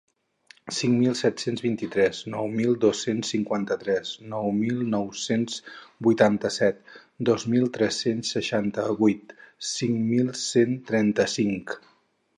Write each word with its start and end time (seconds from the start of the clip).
Cinc 0.75 0.93
mil 0.99 1.15
set-cents 1.17 1.63
vint-i-tres 1.65 2.21
nou 2.35 2.47
mil 2.53 2.71
dos-cents 2.85 3.33
cinquanta-tres 3.33 4.13
nou 4.31 4.49
mil 4.61 4.81
nou-cents 4.95 5.59
vuitanta-set 6.07 6.79
dos 7.29 7.45
mil 7.55 7.69
tres-cents 7.77 8.31
seixanta-vuit 8.37 9.35
cinc 9.75 10.01
mil 10.09 10.33
cent 10.47 10.73
trenta-cinc... 10.93 11.77